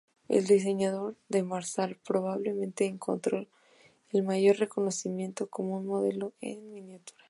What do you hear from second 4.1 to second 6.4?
mayor reconocimiento como un modelo